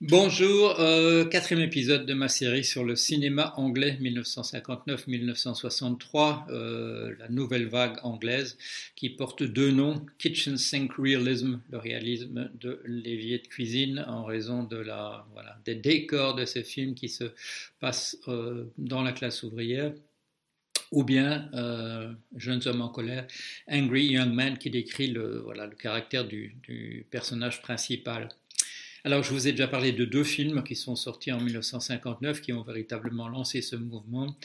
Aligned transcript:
Bonjour, 0.00 0.80
euh, 0.80 1.24
quatrième 1.26 1.62
épisode 1.62 2.06
de 2.06 2.14
ma 2.14 2.28
série 2.28 2.64
sur 2.64 2.84
le 2.84 2.96
cinéma 2.96 3.52
anglais 3.58 3.98
1959-1963, 4.00 6.46
euh, 6.48 7.14
la 7.18 7.28
nouvelle 7.28 7.66
vague 7.66 7.98
anglaise 8.02 8.56
qui 8.96 9.10
porte 9.10 9.42
deux 9.42 9.72
noms, 9.72 10.06
Kitchen 10.16 10.56
Sink 10.56 10.94
Realism, 10.96 11.58
le 11.70 11.76
réalisme 11.76 12.50
de 12.54 12.80
l'évier 12.86 13.40
de 13.40 13.46
cuisine 13.46 14.02
en 14.08 14.24
raison 14.24 14.66
des 15.66 15.74
décors 15.74 16.34
de 16.34 16.46
ces 16.46 16.62
films 16.62 16.94
qui 16.94 17.10
se 17.10 17.24
passent 17.78 18.16
euh, 18.28 18.72
dans 18.78 19.02
la 19.02 19.12
classe 19.12 19.42
ouvrière, 19.42 19.92
ou 20.92 21.04
bien 21.04 21.50
Jeunes 22.36 22.62
hommes 22.64 22.80
en 22.80 22.88
colère, 22.88 23.26
Angry 23.68 24.06
Young 24.06 24.32
Man 24.32 24.56
qui 24.56 24.70
décrit 24.70 25.08
le, 25.08 25.44
caractère 25.78 26.26
du 26.26 27.06
personnage 27.10 27.60
principal. 27.60 28.30
Alors, 29.02 29.22
je 29.22 29.30
vous 29.30 29.48
ai 29.48 29.52
déjà 29.52 29.66
parlé 29.66 29.92
de 29.92 30.04
deux 30.04 30.24
films 30.24 30.62
qui 30.62 30.76
sont 30.76 30.94
sortis 30.94 31.32
en 31.32 31.40
1959 31.40 32.42
qui 32.42 32.52
ont 32.52 32.60
véritablement 32.60 33.28
lancé 33.28 33.62
ce 33.62 33.74
mouvement. 33.74 34.36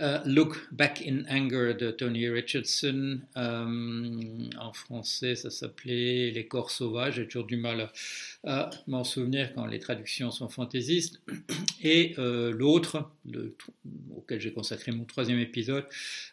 Euh, 0.00 0.18
Look 0.26 0.56
Back 0.72 1.04
in 1.06 1.22
Anger 1.30 1.74
de 1.78 1.92
Tony 1.92 2.28
Richardson. 2.28 3.20
Euh, 3.36 4.48
en 4.58 4.72
français, 4.72 5.36
ça 5.36 5.48
s'appelait 5.50 6.32
Les 6.32 6.46
corps 6.48 6.72
sauvages. 6.72 7.16
J'ai 7.16 7.26
toujours 7.28 7.46
du 7.46 7.56
mal 7.56 7.92
à, 8.44 8.70
m'en 8.88 9.04
souvenir 9.04 9.52
quand 9.54 9.66
les 9.66 9.78
traductions 9.78 10.32
sont 10.32 10.48
fantaisistes. 10.48 11.20
Et 11.82 12.14
euh, 12.18 12.50
l'autre, 12.50 13.12
auquel 14.16 14.40
j'ai 14.40 14.52
consacré 14.52 14.90
mon 14.90 15.04
troisième 15.04 15.38
épisode, 15.38 15.86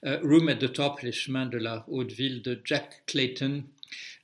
Room 0.03 0.49
at 0.49 0.55
the 0.55 0.73
Top, 0.73 1.01
Les 1.01 1.11
chemins 1.11 1.45
de 1.45 1.57
la 1.57 1.85
haute 1.89 2.11
ville 2.11 2.41
de 2.41 2.59
Jack 2.65 3.03
Clayton. 3.05 3.63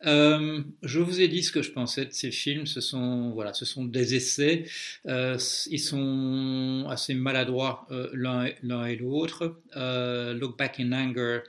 Euh, 0.06 0.62
je 0.82 1.00
vous 1.00 1.22
ai 1.22 1.28
dit 1.28 1.44
ce 1.44 1.52
que 1.52 1.62
je 1.62 1.72
pensais 1.72 2.06
de 2.06 2.14
ces 2.14 2.32
films. 2.32 2.66
Ce 2.66 2.82
sont, 2.82 3.32
voilà, 3.32 3.54
ce 3.54 3.66
sont 3.66 3.86
des 3.86 4.16
essais. 4.16 4.66
Euh, 5.08 5.38
ils 5.70 5.80
sont 5.80 6.86
assez 6.90 7.14
maladroits 7.14 7.88
euh, 7.92 8.10
l'un 8.14 8.86
et 8.86 8.96
l'autre. 8.96 9.58
Look 9.76 10.58
Back 10.58 10.80
in 10.80 10.92
Anger 10.92 11.40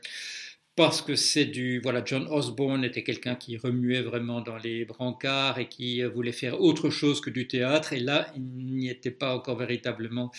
parce 0.76 1.02
que 1.02 1.14
c'est 1.14 1.44
du 1.44 1.78
voilà 1.80 2.02
John 2.04 2.26
Osborne 2.28 2.84
était 2.84 3.04
quelqu'un 3.04 3.36
qui 3.36 3.56
remuait 3.56 4.02
vraiment 4.02 4.40
dans 4.40 4.56
les 4.56 4.84
brancards 4.84 5.60
et 5.60 5.68
qui 5.68 6.02
voulait 6.02 6.32
faire 6.32 6.60
autre 6.60 6.90
chose 6.90 7.20
que 7.20 7.30
du 7.30 7.46
théâtre 7.46 7.92
et 7.92 8.00
là 8.00 8.26
il 8.34 8.42
n'y 8.42 8.88
était 8.88 9.12
pas 9.12 9.36
encore 9.36 9.56
véritablement 9.56 10.32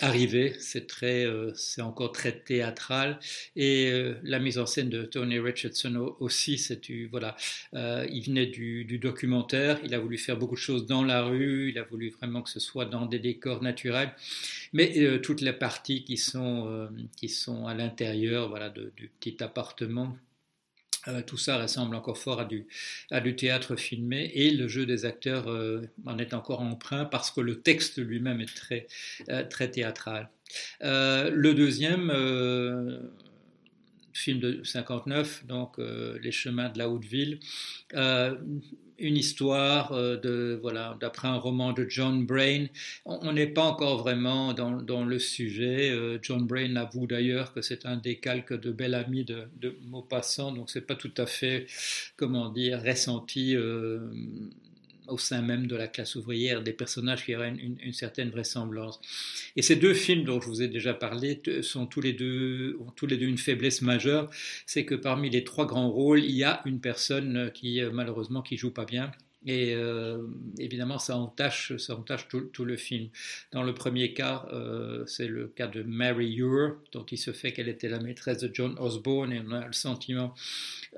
arrivé, 0.00 0.54
c'est 0.58 0.86
très, 0.86 1.24
euh, 1.24 1.52
c'est 1.54 1.82
encore 1.82 2.12
très 2.12 2.32
théâtral. 2.32 3.18
Et 3.56 3.90
euh, 3.90 4.14
la 4.22 4.38
mise 4.38 4.58
en 4.58 4.66
scène 4.66 4.90
de 4.90 5.04
Tony 5.04 5.38
Richardson 5.38 6.14
aussi, 6.20 6.58
c'est 6.58 6.82
du 6.82 7.06
voilà, 7.06 7.36
euh, 7.74 8.06
il 8.10 8.22
venait 8.24 8.46
du, 8.46 8.84
du, 8.84 8.98
documentaire, 8.98 9.78
il 9.84 9.94
a 9.94 9.98
voulu 10.00 10.18
faire 10.18 10.36
beaucoup 10.36 10.56
de 10.56 10.60
choses 10.60 10.86
dans 10.86 11.04
la 11.04 11.22
rue, 11.24 11.70
il 11.70 11.78
a 11.78 11.84
voulu 11.84 12.10
vraiment 12.10 12.42
que 12.42 12.50
ce 12.50 12.60
soit 12.60 12.86
dans 12.86 13.06
des 13.06 13.18
décors 13.18 13.62
naturels, 13.62 14.12
mais 14.72 15.20
toutes 15.20 15.40
les 15.40 15.52
parties 15.52 16.04
qui 16.04 16.16
sont 16.16 16.88
qui 17.16 17.28
sont 17.28 17.66
à 17.66 17.74
l'intérieur, 17.74 18.48
voilà, 18.48 18.70
du 18.70 19.10
petit 19.20 19.42
appartement 19.42 20.16
euh, 21.08 21.22
tout 21.22 21.36
ça 21.36 21.60
ressemble 21.60 21.94
encore 21.96 22.18
fort 22.18 22.40
à 22.40 22.44
du, 23.20 23.36
théâtre 23.36 23.76
filmé 23.76 24.30
et 24.34 24.50
le 24.50 24.68
jeu 24.68 24.86
des 24.86 25.04
acteurs 25.04 25.48
euh, 25.48 25.82
en 26.06 26.18
est 26.18 26.34
encore 26.34 26.60
emprunt 26.60 27.04
parce 27.04 27.30
que 27.30 27.40
le 27.40 27.60
texte 27.60 27.98
lui-même 27.98 28.40
est 28.40 28.54
très, 28.54 28.86
euh, 29.28 29.44
très 29.44 29.70
théâtral. 29.70 30.30
le 30.80 31.52
deuxième 31.52 32.10
film 34.12 34.38
de 34.38 34.62
59, 34.62 35.46
donc 35.46 35.78
Les 35.78 36.32
chemins 36.32 36.68
de 36.68 36.78
la 36.78 36.88
haute 36.88 37.04
ville, 37.04 37.40
une 38.98 39.16
histoire 39.16 39.92
euh, 39.92 40.16
de 40.16 40.58
voilà 40.60 40.96
d'après 41.00 41.28
un 41.28 41.36
roman 41.36 41.72
de 41.72 41.86
John 41.88 42.24
Brain. 42.26 42.66
On 43.04 43.32
n'est 43.32 43.46
pas 43.46 43.62
encore 43.64 43.98
vraiment 43.98 44.52
dans, 44.52 44.82
dans 44.82 45.04
le 45.04 45.18
sujet. 45.18 45.90
Euh, 45.90 46.18
John 46.22 46.46
Brain 46.46 46.76
avoue 46.76 47.06
d'ailleurs 47.06 47.52
que 47.52 47.62
c'est 47.62 47.86
un 47.86 47.96
décalque 47.96 48.52
de 48.52 48.70
Bel 48.72 48.94
Ami 48.94 49.24
de, 49.24 49.48
de 49.60 49.76
Maupassant, 49.86 50.52
donc 50.52 50.70
c'est 50.70 50.86
pas 50.86 50.96
tout 50.96 51.12
à 51.16 51.26
fait 51.26 51.66
comment 52.16 52.48
dire 52.50 52.82
ressenti. 52.82 53.56
Euh, 53.56 54.00
au 55.08 55.18
sein 55.18 55.42
même 55.42 55.66
de 55.66 55.76
la 55.76 55.88
classe 55.88 56.16
ouvrière, 56.16 56.62
des 56.62 56.72
personnages 56.72 57.24
qui 57.24 57.34
auraient 57.34 57.48
une, 57.48 57.92
certaine 57.92 58.30
vraisemblance. 58.30 59.00
Et 59.56 59.62
ces 59.62 59.76
deux 59.76 59.94
films 59.94 60.24
dont 60.24 60.40
je 60.40 60.48
vous 60.48 60.62
ai 60.62 60.68
déjà 60.68 60.94
parlé 60.94 61.40
sont 61.62 61.86
tous 61.86 62.00
les 62.00 62.12
deux, 62.12 62.76
ont 62.80 62.90
tous 62.90 63.06
les 63.06 63.16
deux 63.16 63.26
une 63.26 63.38
faiblesse 63.38 63.82
majeure, 63.82 64.30
c'est 64.66 64.84
que 64.84 64.94
parmi 64.94 65.30
les 65.30 65.44
trois 65.44 65.66
grands 65.66 65.90
rôles, 65.90 66.24
il 66.24 66.34
y 66.34 66.44
a 66.44 66.62
une 66.64 66.80
personne 66.80 67.50
qui 67.52 67.80
malheureusement 67.92 68.42
qui 68.42 68.56
joue 68.56 68.70
pas 68.70 68.84
bien, 68.84 69.12
et 69.46 69.74
euh, 69.74 70.26
évidemment, 70.58 70.98
ça 70.98 71.16
entache, 71.16 71.76
ça 71.76 71.96
entache 71.96 72.28
tout, 72.28 72.64
le 72.64 72.76
film. 72.76 73.08
Dans 73.52 73.62
le 73.62 73.74
premier 73.74 74.14
cas, 74.14 74.46
euh, 74.52 75.04
c'est 75.06 75.26
le 75.26 75.48
cas 75.48 75.66
de 75.66 75.82
Mary 75.82 76.34
Ure, 76.36 76.76
dont 76.92 77.04
il 77.04 77.18
se 77.18 77.30
fait 77.32 77.52
qu'elle 77.52 77.68
était 77.68 77.88
la 77.88 78.00
maîtresse 78.00 78.38
de 78.38 78.50
John 78.52 78.74
Osborne, 78.78 79.32
et 79.32 79.42
on 79.46 79.52
a 79.52 79.66
le 79.66 79.72
sentiment 79.72 80.34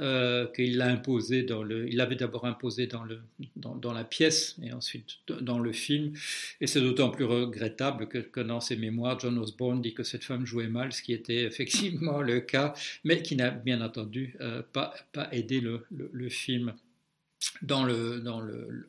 euh, 0.01 0.47
qu'il 0.55 0.77
l'a 0.77 0.87
imposé 0.87 1.43
dans 1.43 1.65
le. 1.65 1.89
Il 1.89 1.97
l'avait 1.97 2.15
d'abord 2.15 2.47
imposé 2.47 2.87
dans, 2.87 3.03
le, 3.03 3.21
dans, 3.57 3.93
la 3.93 4.05
pièce 4.05 4.57
et 4.63 4.73
ensuite 4.73 5.17
dans 5.41 5.59
le 5.59 5.73
film. 5.73 6.13
Et 6.61 6.69
c'est 6.69 6.81
d'autant 6.81 7.11
plus 7.11 7.25
regrettable 7.25 8.07
que, 8.07 8.41
dans 8.41 8.61
ses 8.61 8.77
mémoires, 8.77 9.19
John 9.19 9.39
Osborne 9.39 9.81
dit 9.83 9.95
que 9.95 10.05
cette 10.05 10.23
femme 10.23 10.47
jouait 10.47 10.69
mal, 10.69 10.93
ce 10.93 11.03
qui 11.03 11.13
était 11.13 11.45
effectivement 11.45 12.23
le 12.23 12.41
cas, 12.41 12.75
mais 13.03 13.23
qui 13.23 13.35
n'a 13.35 13.51
bien 13.51 13.81
entendu 13.81 14.37
pas, 14.73 14.95
pas 15.13 15.29
aidé 15.33 15.61
le, 15.61 15.85
le 15.91 16.29
film 16.29 16.75
dans 17.63 17.85
le 17.85 18.21
dans 18.21 18.43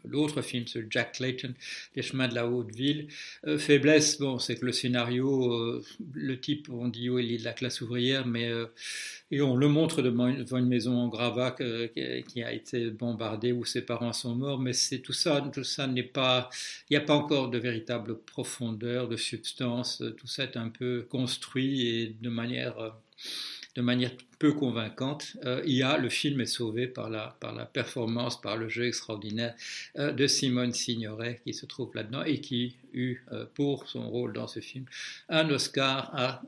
l'autre 0.06 0.41
film, 0.41 0.68
ce 0.68 0.80
Jack 0.90 1.13
Clayton, 1.13 1.53
Les 1.96 2.02
chemins 2.02 2.28
de 2.28 2.35
la 2.35 2.47
haute 2.47 2.72
ville. 2.74 3.08
Euh, 3.46 3.58
faiblesse, 3.58 4.19
bon, 4.19 4.40
c'est 4.40 4.56
que 4.56 4.66
le 4.66 4.72
scénario, 4.72 5.53
euh, 5.53 5.84
le 6.13 6.40
type, 6.40 6.69
on 6.69 6.88
dit, 6.88 7.09
oh, 7.09 7.19
il 7.19 7.31
est 7.31 7.38
de 7.38 7.44
la 7.44 7.53
classe 7.53 7.81
ouvrière, 7.81 8.25
mais 8.25 8.47
euh, 8.47 8.66
et 9.31 9.41
on 9.41 9.56
le 9.56 9.68
montre 9.68 10.02
devant 10.02 10.28
une, 10.28 10.44
devant 10.44 10.57
une 10.57 10.68
maison 10.68 10.96
en 10.97 11.07
gravat 11.07 11.52
qui 11.52 12.44
a 12.44 12.53
été 12.53 12.90
bombardée 12.91 13.52
où 13.52 13.66
ses 13.66 13.81
parents 13.81 14.13
sont 14.13 14.36
morts, 14.36 14.59
mais 14.59 14.74
c'est 14.74 15.00
tout 15.00 15.13
ça, 15.13 15.41
tout 15.53 15.63
ça 15.63 15.88
n'est 15.88 16.03
pas, 16.03 16.50
il 16.90 16.94
n'y 16.94 16.97
a 16.97 17.06
pas 17.06 17.16
encore 17.16 17.50
de 17.50 17.57
véritable 17.57 18.19
profondeur, 18.19 19.07
de 19.09 19.18
substance. 19.18 20.02
Tout 20.18 20.28
ça 20.28 20.44
est 20.44 20.57
un 20.57 20.69
peu 20.69 21.06
construit 21.09 21.88
et 21.88 22.16
de 22.22 22.30
manière 22.30 22.96
de 23.77 23.81
manière 23.83 24.11
peu 24.39 24.53
convaincante. 24.53 25.38
Euh, 25.45 25.61
il 25.65 25.75
y 25.75 25.83
a, 25.83 25.97
le 25.97 26.09
film 26.09 26.41
est 26.41 26.45
sauvé 26.45 26.88
par 26.88 27.09
la, 27.09 27.35
performance, 27.71 28.41
par 28.41 28.57
le 28.57 28.69
jeu 28.69 28.88
extraordinaire 28.88 29.55
euh, 29.97 30.11
de 30.11 30.25
Simone 30.27 30.73
Signoret 30.73 31.41
qui 31.43 31.53
se 31.53 31.65
trouve 31.65 31.91
là-dedans 31.93 32.23
et 32.23 32.39
qui 32.41 32.75
eut 32.93 33.23
euh, 33.31 33.45
pour 33.53 33.88
son 33.88 34.09
rôle 34.09 34.33
dans 34.33 34.47
ce 34.47 34.59
film 34.59 34.85
un 35.29 35.49
Oscar 35.49 36.11
à 36.13 36.41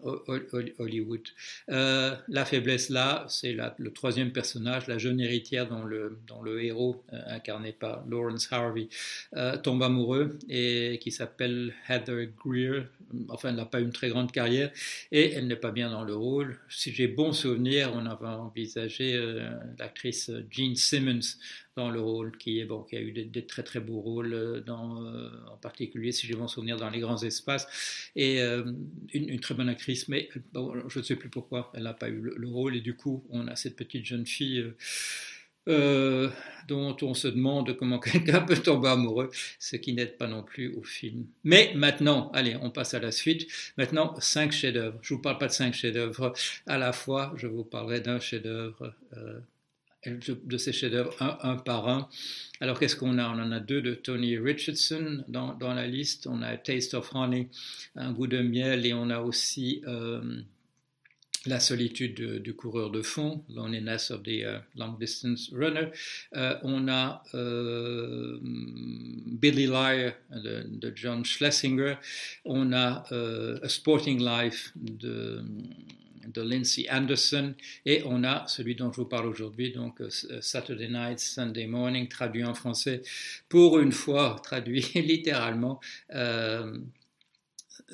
Hollywood. 0.79 1.21
la 1.67 2.45
faiblesse 2.45 2.89
là, 2.89 3.25
c'est 3.27 3.53
le 3.53 3.91
troisième 3.91 4.31
personnage, 4.31 4.87
la 4.87 4.97
jeune 4.97 5.19
héritière 5.19 5.67
dont 5.67 5.83
le, 5.83 6.17
dont 6.27 6.41
le 6.41 6.63
héros, 6.63 7.03
incarné 7.11 7.73
par 7.73 8.03
Lawrence 8.07 8.47
Harvey, 8.51 8.87
tombe 9.63 9.83
amoureux 9.83 10.39
et 10.49 10.99
qui 11.01 11.11
s'appelle 11.11 11.73
Heather 11.87 12.29
Greer. 12.43 12.85
Enfin, 13.29 13.49
elle 13.49 13.55
n'a 13.55 13.65
pas 13.65 13.79
une 13.79 13.91
très 13.91 14.09
grande 14.09 14.31
carrière 14.31 14.71
et 15.11 15.31
elle 15.31 15.47
n'est 15.47 15.55
pas 15.55 15.71
bien 15.71 15.89
dans 15.89 16.03
le 16.03 16.15
rôle. 16.15 16.59
Si 16.69 16.91
j'ai 16.91 17.07
bon 17.07 17.31
souvenir, 17.31 17.91
on 17.93 18.05
avait 18.05 18.27
envisagé 18.27 19.15
euh, 19.15 19.49
l'actrice 19.77 20.31
Jean 20.49 20.75
Simmons 20.75 21.37
dans 21.75 21.89
le 21.89 22.01
rôle, 22.01 22.37
qui, 22.37 22.59
est, 22.59 22.65
bon, 22.65 22.83
qui 22.83 22.97
a 22.97 23.01
eu 23.01 23.11
des, 23.11 23.45
très 23.45 23.63
très 23.63 23.79
beaux 23.79 24.01
rôles, 24.01 24.33
euh, 24.33 24.61
euh, 24.67 25.29
en 25.49 25.57
particulier, 25.57 26.11
si 26.11 26.27
j'ai 26.27 26.35
bon 26.35 26.47
souvenir, 26.47 26.77
dans 26.77 26.89
les 26.89 26.99
grands 26.99 27.21
espaces, 27.23 28.11
et 28.15 28.41
une, 29.13 29.39
très 29.39 29.55
bonne 29.55 29.69
actrice, 29.69 30.07
mais 30.09 30.29
je 30.53 30.99
ne 30.99 31.03
sais 31.03 31.15
plus 31.15 31.29
pourquoi 31.29 31.71
elle 31.73 31.83
n'a 31.83 31.93
pas 31.93 32.09
eu 32.09 32.19
le, 32.21 32.47
rôle, 32.47 32.75
et 32.75 32.81
du 32.81 32.95
coup, 32.95 33.25
on 33.29 33.47
a 33.47 33.55
cette 33.55 33.75
petite 33.75 34.05
jeune 34.05 34.25
fille. 34.25 34.65
Dont 36.69 36.95
on 37.01 37.13
se 37.13 37.27
demande 37.27 37.75
comment 37.75 37.99
quelqu'un 37.99 38.41
peut 38.41 38.57
tomber 38.57 38.89
amoureux, 38.89 39.29
ce 39.59 39.75
qui 39.75 39.93
n'aide 39.93 40.17
pas 40.17 40.27
non 40.27 40.43
plus 40.43 40.73
au 40.75 40.83
film. 40.83 41.25
Mais 41.43 41.73
maintenant, 41.75 42.31
allez, 42.33 42.55
on 42.61 42.69
passe 42.69 42.93
à 42.93 42.99
la 42.99 43.11
suite. 43.11 43.47
Maintenant, 43.77 44.15
cinq 44.19 44.51
chefs-d'œuvre. 44.51 44.97
Je 45.01 45.13
vous 45.13 45.21
parle 45.21 45.37
pas 45.37 45.47
de 45.47 45.51
cinq 45.51 45.73
chefs-d'œuvre 45.73 46.33
à 46.67 46.77
la 46.77 46.93
fois, 46.93 47.33
je 47.35 47.47
vous 47.47 47.63
parlerai 47.63 47.99
d'un 47.99 48.19
chef-d'œuvre. 48.19 48.93
Euh, 49.17 49.39
de 50.05 50.57
ces 50.57 50.71
chefs-d'œuvre 50.71 51.13
un, 51.19 51.57
par 51.57 51.89
un. 51.89 52.07
Alors 52.61 52.79
qu'est-ce 52.79 52.95
qu'on 52.95 53.17
a? 53.17 53.27
On 53.27 53.37
en 53.37 53.51
a 53.51 53.59
deux 53.59 53.81
de 53.81 53.93
Tony 53.93 54.37
Richardson 54.37 55.25
dans, 55.27 55.53
dans, 55.55 55.73
la 55.73 55.87
liste. 55.87 56.25
On 56.25 56.41
a 56.41 56.55
Taste 56.55 56.93
of 56.93 57.13
Honey, 57.13 57.49
un 57.97 58.13
goût 58.13 58.27
de 58.27 58.41
miel, 58.41 58.85
et 58.85 58.93
on 58.93 59.09
a 59.09 59.19
aussi 59.19 59.81
euh, 59.87 60.21
la 61.45 61.59
solitude 61.59 62.41
du, 62.41 62.53
coureur 62.53 62.89
de 62.89 63.01
fond, 63.01 63.43
Loneliness 63.49 64.11
of 64.11 64.23
the 64.23 64.43
uh, 64.43 64.59
Long 64.75 64.97
Distance 64.99 65.49
Runner. 65.53 65.89
Euh, 66.35 66.57
on 66.63 66.87
a 66.87 67.23
euh, 67.33 68.37
Billy 68.41 69.67
Liar 69.67 70.13
de, 70.31 70.91
John 70.95 71.23
Schlesinger. 71.23 71.95
On 72.45 72.73
a 72.73 73.05
euh, 73.11 73.59
A 73.63 73.69
Sporting 73.69 74.19
Life 74.19 74.71
de 74.75 75.41
de 76.33 76.43
Lindsay 76.43 76.85
Anderson. 76.91 77.55
Et 77.87 78.03
on 78.05 78.23
a 78.23 78.45
celui 78.47 78.75
dont 78.75 78.91
je 78.91 78.97
vous 78.97 79.07
parle 79.07 79.25
aujourd'hui, 79.25 79.71
donc 79.71 79.99
Saturday 80.41 80.87
Night, 80.87 81.19
Sunday 81.19 81.65
Morning, 81.65 82.07
traduit 82.07 82.43
en 82.43 82.53
français, 82.53 83.01
pour 83.47 83.79
une 83.79 83.91
fois, 83.91 84.39
traduit 84.43 84.81
littéralement 84.93 85.79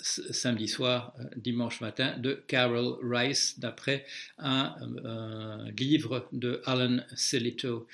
samedi 0.01 0.67
soir, 0.67 1.13
euh, 1.19 1.23
dimanche 1.35 1.81
matin, 1.81 2.17
de 2.17 2.43
Carol 2.47 2.97
Rice, 3.03 3.59
d'après 3.59 4.05
un, 4.37 4.75
un, 5.03 5.71
livre 5.77 6.27
de 6.31 6.61
Alan 6.65 6.99
Selito. 7.15 7.87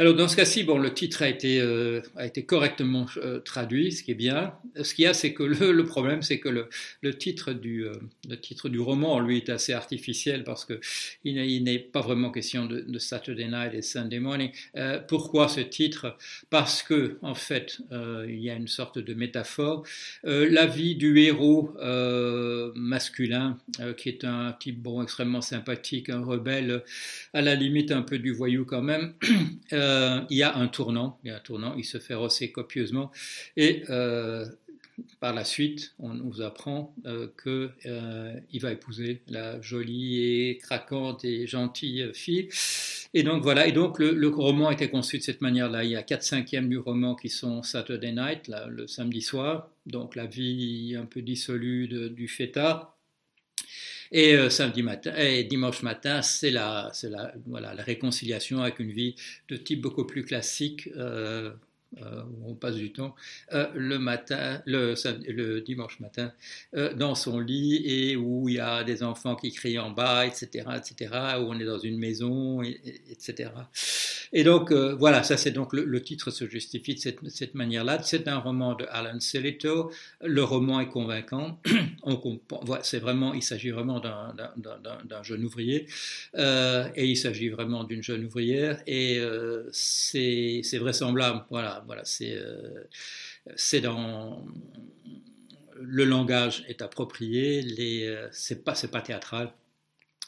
Alors 0.00 0.14
dans 0.14 0.28
ce 0.28 0.36
cas-ci, 0.36 0.62
bon, 0.62 0.78
le 0.78 0.94
titre 0.94 1.22
a 1.22 1.28
été, 1.28 1.60
euh, 1.60 2.00
a 2.14 2.24
été 2.24 2.44
correctement 2.44 3.06
euh, 3.16 3.40
traduit, 3.40 3.90
ce 3.90 4.04
qui 4.04 4.12
est 4.12 4.14
bien. 4.14 4.54
Ce 4.80 4.94
qu'il 4.94 5.04
y 5.04 5.08
a, 5.08 5.12
c'est 5.12 5.34
que 5.34 5.42
le, 5.42 5.72
le 5.72 5.84
problème, 5.84 6.22
c'est 6.22 6.38
que 6.38 6.48
le, 6.48 6.68
le, 7.02 7.18
titre 7.18 7.52
du, 7.52 7.84
euh, 7.84 7.94
le 8.28 8.38
titre 8.38 8.68
du 8.68 8.78
roman, 8.78 9.18
lui, 9.18 9.38
est 9.38 9.48
assez 9.48 9.72
artificiel 9.72 10.44
parce 10.44 10.64
que 10.64 10.78
il 11.24 11.64
n'est 11.64 11.80
pas 11.80 12.00
vraiment 12.00 12.30
question 12.30 12.66
de, 12.66 12.82
de, 12.82 12.98
Saturday 13.00 13.48
Night 13.48 13.74
et 13.74 13.82
Sunday 13.82 14.20
Morning. 14.20 14.52
Pourquoi 15.08 15.48
ce 15.48 15.60
titre? 15.60 16.16
Parce 16.48 16.84
que, 16.84 17.18
en 17.22 17.34
fait, 17.34 17.78
il 17.90 18.38
y 18.38 18.50
a 18.50 18.54
une 18.54 18.68
sorte 18.68 18.98
de 18.98 19.14
métaphore. 19.14 19.84
la 20.22 20.66
vie 20.66 20.94
du 20.94 21.18
héros 21.18 21.74
masculin, 22.74 23.58
qui 23.96 24.08
est 24.10 24.24
un 24.24 24.54
type 24.58 24.80
bon 24.80 25.02
extrêmement 25.02 25.40
sympathique, 25.40 26.08
un 26.08 26.24
rebelle, 26.24 26.84
à 27.32 27.42
la 27.42 27.54
limite 27.56 27.90
un 27.90 28.02
peu 28.02 28.18
du 28.18 28.32
voyou 28.32 28.64
quand 28.64 28.82
même. 28.82 29.14
euh, 29.88 30.20
il 30.30 30.36
y 30.36 30.42
a 30.42 30.56
un 30.56 30.68
tournant, 30.68 31.18
il 31.24 31.28
y 31.28 31.30
a 31.30 31.36
un 31.36 31.40
tournant, 31.40 31.74
il 31.76 31.84
se 31.84 31.98
fait 31.98 32.14
rosser 32.14 32.52
copieusement 32.52 33.10
et 33.56 33.84
euh, 33.90 34.44
par 35.20 35.32
la 35.34 35.44
suite, 35.44 35.94
on 35.98 36.14
nous 36.14 36.42
apprend 36.42 36.94
euh, 37.06 37.28
qu'il 37.42 37.70
euh, 37.86 38.40
va 38.60 38.72
épouser 38.72 39.22
la 39.28 39.60
jolie 39.60 40.22
et 40.22 40.58
craquante 40.58 41.24
et 41.24 41.46
gentille 41.46 42.10
fille. 42.14 42.48
Et 43.14 43.22
donc 43.22 43.42
voilà, 43.42 43.66
et 43.66 43.72
donc 43.72 43.98
le, 43.98 44.12
le 44.12 44.28
roman 44.28 44.70
été 44.70 44.90
conçu 44.90 45.18
de 45.18 45.22
cette 45.22 45.40
manière-là. 45.40 45.84
Il 45.84 45.90
y 45.90 45.96
a 45.96 46.02
4 46.02 46.22
cinquièmes 46.22 46.68
du 46.68 46.78
roman 46.78 47.14
qui 47.14 47.28
sont 47.28 47.62
Saturday 47.62 48.12
Night, 48.12 48.50
le 48.68 48.86
samedi 48.86 49.22
soir, 49.22 49.70
donc 49.86 50.14
la 50.14 50.26
vie 50.26 50.94
un 50.98 51.06
peu 51.06 51.22
dissolue 51.22 51.88
du 52.10 52.28
fêtard. 52.28 52.97
Et 54.12 54.34
euh, 54.34 54.50
samedi 54.50 54.82
matin 54.82 55.14
et 55.16 55.44
dimanche 55.44 55.82
matin, 55.82 56.22
c'est 56.22 56.50
la, 56.50 56.90
la, 57.04 57.32
voilà, 57.46 57.74
la 57.74 57.82
réconciliation 57.82 58.62
avec 58.62 58.78
une 58.78 58.92
vie 58.92 59.14
de 59.48 59.56
type 59.56 59.80
beaucoup 59.82 60.04
plus 60.04 60.24
classique. 60.24 60.88
Euh, 60.96 61.52
euh, 62.02 62.22
où 62.24 62.50
on 62.50 62.54
passe 62.54 62.76
du 62.76 62.92
temps 62.92 63.14
euh, 63.52 63.66
le 63.74 63.98
matin, 63.98 64.62
le, 64.66 64.94
le 65.26 65.60
dimanche 65.60 66.00
matin, 66.00 66.32
euh, 66.76 66.92
dans 66.94 67.14
son 67.14 67.40
lit 67.40 67.82
et 67.86 68.16
où 68.16 68.48
il 68.48 68.56
y 68.56 68.60
a 68.60 68.84
des 68.84 69.02
enfants 69.02 69.36
qui 69.36 69.52
crient 69.52 69.78
en 69.78 69.90
bas, 69.90 70.26
etc., 70.26 70.66
etc., 70.76 71.10
où 71.38 71.44
on 71.44 71.58
est 71.58 71.64
dans 71.64 71.78
une 71.78 71.98
maison, 71.98 72.62
et, 72.62 72.80
etc. 73.10 73.50
Et 74.32 74.44
donc 74.44 74.70
euh, 74.70 74.94
voilà, 74.94 75.22
ça 75.22 75.36
c'est 75.36 75.50
donc 75.50 75.72
le, 75.72 76.02
titre 76.02 76.30
se 76.30 76.46
justifie 76.46 76.94
de 76.94 77.00
cette, 77.00 77.26
cette 77.28 77.54
manière-là. 77.54 78.00
C'est 78.02 78.28
un 78.28 78.38
roman 78.38 78.74
de 78.74 78.86
Alan. 78.90 79.18
Le 80.22 80.42
roman 80.42 80.80
est 80.80 80.88
convaincant. 80.88 81.60
c'est 82.82 82.98
vraiment, 82.98 83.34
il 83.34 83.42
s'agit 83.42 83.70
vraiment 83.70 84.00
d'un 84.00 85.22
jeune 85.22 85.44
ouvrier 85.44 85.86
euh, 86.36 86.88
et 86.94 87.06
il 87.06 87.16
s'agit 87.16 87.48
vraiment 87.48 87.84
d'une 87.84 88.02
jeune 88.02 88.24
ouvrière 88.24 88.80
et 88.86 89.18
euh, 89.18 89.68
c'est 89.72 90.62
vraisemblable. 90.78 91.44
Voilà, 91.50 91.77
voilà, 91.86 92.04
c'est 92.04 92.38
c'est 93.56 93.80
dans 93.80 94.44
le 95.80 96.04
langage 96.04 96.64
est 96.68 96.82
approprié, 96.82 97.62
les 97.62 98.28
c'est 98.32 98.64
pas 98.64 98.74
pas 98.90 99.00
théâtral. 99.00 99.52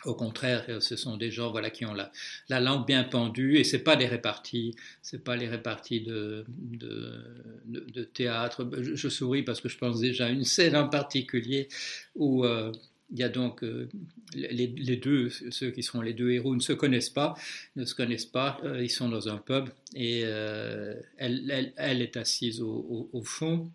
Au 0.06 0.14
contraire, 0.14 0.64
ce 0.80 0.96
sont 0.96 1.18
des 1.18 1.30
gens 1.30 1.50
voilà, 1.50 1.68
qui 1.68 1.84
ont 1.84 1.92
la, 1.92 2.10
la 2.48 2.58
langue 2.58 2.86
bien 2.86 3.04
pendue 3.04 3.58
et 3.58 3.64
c'est 3.64 3.80
pas 3.84 3.96
des 3.96 4.06
réparties, 4.06 4.74
c'est 5.02 5.22
pas 5.22 5.36
les 5.36 5.46
réparties 5.46 6.00
de, 6.00 6.46
de, 7.66 8.04
théâtre. 8.04 8.66
Je, 8.78 9.08
souris 9.10 9.42
parce 9.42 9.60
que 9.60 9.68
je 9.68 9.76
pense 9.76 10.00
déjà 10.00 10.26
à 10.26 10.30
une 10.30 10.44
scène 10.44 10.74
en 10.74 10.88
particulier 10.88 11.68
où 12.14 12.46
euh, 12.46 12.72
il 13.12 13.18
y 13.18 13.22
a 13.22 13.28
donc 13.28 13.62
euh, 13.64 13.88
les, 14.34 14.96
deux, 14.96 15.30
ceux 15.30 15.70
qui 15.70 15.82
seront 15.82 16.00
les 16.00 16.14
deux 16.14 16.30
héros 16.30 16.54
ne 16.54 16.60
se 16.60 16.72
connaissent 16.72 17.10
pas, 17.10 17.34
ne 17.76 17.84
se 17.84 17.94
connaissent 17.94 18.26
pas, 18.26 18.60
euh, 18.64 18.82
ils 18.82 18.90
sont 18.90 19.08
dans 19.08 19.28
un 19.28 19.38
pub 19.38 19.68
et 19.94 20.22
euh, 20.24 20.94
elle, 21.16 22.02
est 22.02 22.16
assise 22.16 22.60
au, 22.60 23.22
fond 23.24 23.70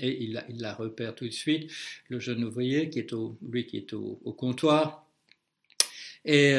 et 0.00 0.24
il 0.24 0.42
la, 0.58 0.74
repère 0.74 1.14
tout 1.14 1.26
de 1.26 1.32
suite, 1.32 1.70
le 2.08 2.18
jeune 2.18 2.44
ouvrier 2.44 2.90
qui 2.90 2.98
est 2.98 3.12
au, 3.12 3.38
lui 3.48 3.66
qui 3.66 3.76
est 3.76 3.92
au, 3.92 4.16
comptoir 4.36 5.04
et 6.24 6.52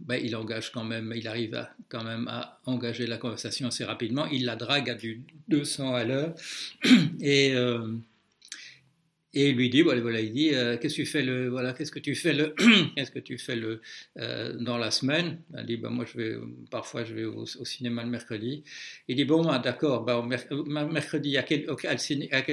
ben, 0.00 0.16
il 0.20 0.34
engage 0.34 0.72
quand 0.72 0.82
même, 0.82 1.12
il 1.14 1.28
arrive 1.28 1.54
à, 1.54 1.70
quand 1.88 2.02
même 2.02 2.26
à 2.28 2.60
engager 2.64 3.06
la 3.06 3.18
conversation 3.18 3.68
assez 3.68 3.84
rapidement. 3.84 4.26
Il 4.26 4.46
la 4.46 4.56
drague 4.56 4.90
à 4.90 4.94
du 4.94 5.22
200 5.46 5.94
à 5.94 6.02
l'heure. 6.02 6.34
Et 7.20 7.54
et 9.36 9.50
il 9.50 9.56
lui 9.56 9.68
dit, 9.68 9.82
voilà, 9.82 10.18
il 10.18 10.32
dit, 10.32 10.54
euh, 10.54 10.78
qu'est-ce 10.78 10.94
que 10.94 11.02
tu 11.02 11.06
fais 11.06 11.20
le, 11.20 11.50
voilà, 11.50 11.74
qu'est-ce 11.74 11.92
que 11.92 11.98
tu 11.98 12.14
fais 12.14 12.32
le, 12.32 12.54
qu'est-ce 12.96 13.10
que 13.10 13.18
tu 13.18 13.36
fais 13.36 13.54
le, 13.54 13.82
euh, 14.18 14.54
dans 14.58 14.78
la 14.78 14.90
semaine? 14.90 15.42
Elle 15.54 15.66
dit, 15.66 15.76
bah, 15.76 15.90
moi, 15.90 16.06
je 16.06 16.16
vais, 16.16 16.36
parfois, 16.70 17.04
je 17.04 17.12
vais 17.12 17.24
au, 17.26 17.44
cinéma 17.44 18.02
le 18.02 18.08
mercredi. 18.08 18.64
Il 19.08 19.16
dit, 19.16 19.26
bon, 19.26 19.44
bah, 19.44 19.58
d'accord, 19.58 20.04
bah, 20.04 20.24
mercredi, 20.26 21.36
à 21.36 21.42
quel, 21.42 21.66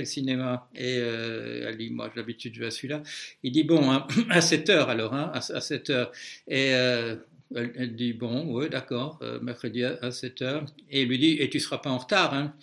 cinéma? 0.06 0.70
Et 0.76 0.98
euh, 0.98 1.70
elle 1.70 1.78
dit, 1.78 1.90
moi, 1.90 2.12
d'habitude, 2.14 2.54
je 2.54 2.60
vais 2.60 2.66
à 2.66 2.72
celui-là. 2.72 3.02
Il 3.44 3.54
dit, 3.54 3.64
bon, 3.64 3.90
hein, 3.90 4.06
à 4.30 4.42
7 4.42 4.70
heures, 4.70 4.90
alors, 4.90 5.14
hein, 5.14 5.32
à, 5.34 5.38
à 5.38 5.62
7 5.62 5.90
heures. 5.90 6.12
Euh, 6.52 7.16
elle, 7.56 7.96
dit, 7.96 8.14
bon, 8.14 8.46
oui, 8.48 8.70
d'accord, 8.70 9.20
euh, 9.22 9.40
mercredi 9.42 9.84
à, 9.84 9.98
à 10.02 10.12
7 10.12 10.42
heures. 10.42 10.66
Et 10.90 11.04
il 11.04 11.08
lui 11.08 11.20
dit, 11.20 11.38
et 11.40 11.50
tu 11.50 11.60
seras 11.60 11.78
pas 11.78 11.90
en 11.90 11.98
retard, 11.98 12.34
hein 12.34 12.56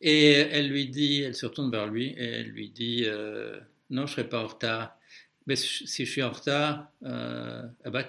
et 0.00 0.32
elle 0.32 0.68
lui 0.68 0.88
dit, 0.88 1.22
elle 1.22 1.34
se 1.34 1.46
retourne 1.46 1.70
vers 1.70 1.86
lui 1.86 2.08
et 2.16 2.24
elle 2.24 2.48
lui 2.48 2.70
dit 2.70 3.04
euh, 3.06 3.58
Non, 3.90 4.06
je 4.06 4.12
ne 4.12 4.16
serai 4.16 4.28
pas 4.28 4.42
en 4.42 4.46
retard. 4.46 4.96
Mais 5.46 5.56
si 5.56 6.04
je 6.04 6.10
suis 6.10 6.22
en 6.22 6.30
retard, 6.30 6.88
euh, 7.04 7.62
eh 7.84 7.90
ben. 7.90 8.04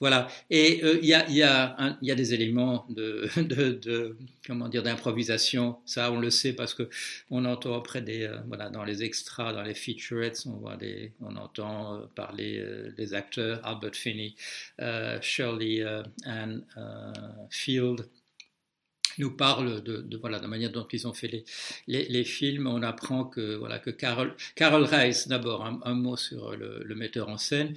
Voilà. 0.00 0.28
Et 0.48 0.80
euh, 0.84 0.98
il 1.02 1.08
y, 1.08 1.14
a, 1.14 1.28
y, 1.28 1.42
a 1.42 1.98
y, 2.02 2.10
a, 2.12 2.14
des 2.14 2.32
éléments 2.32 2.86
de, 2.90 4.16
comment 4.46 4.68
dire 4.68 4.82
d'improvisation. 4.84 5.78
Ça, 5.86 6.12
on 6.12 6.20
le 6.20 6.30
sait 6.30 6.52
parce 6.52 6.72
que 6.72 6.88
on 7.30 7.44
entend 7.44 7.76
après 7.76 8.00
des 8.00 8.22
euh, 8.22 8.38
voilà 8.46 8.70
dans 8.70 8.84
les 8.84 9.02
extras, 9.02 9.52
dans 9.52 9.62
les 9.62 9.74
featurettes, 9.74 10.44
on 10.46 10.56
voit 10.56 10.76
des, 10.76 11.12
on 11.20 11.34
entend 11.36 11.96
euh, 11.96 12.06
parler 12.14 12.64
des 12.96 13.14
acteurs 13.14 13.60
Albert 13.66 13.94
Finney, 13.94 14.34
Shirley 15.20 15.84
Ann 16.24 16.64
Field 17.50 18.06
nous 19.18 19.36
parle 19.36 19.82
de, 19.82 20.16
voilà, 20.20 20.38
de 20.38 20.42
la 20.42 20.48
manière 20.48 20.70
dont 20.70 20.86
ils 20.92 21.08
ont 21.08 21.12
fait 21.12 21.26
les, 21.26 21.44
les, 21.88 22.04
les, 22.04 22.22
films. 22.22 22.68
On 22.68 22.84
apprend 22.84 23.24
que, 23.24 23.56
voilà, 23.56 23.80
que 23.80 23.90
Carol, 23.90 24.32
Carol 24.54 24.84
Rice, 24.84 25.26
d'abord, 25.26 25.64
un, 25.64 25.94
mot 25.94 26.16
sur 26.16 26.56
le 26.56 26.94
metteur 26.94 27.28
en 27.28 27.36
scène. 27.36 27.74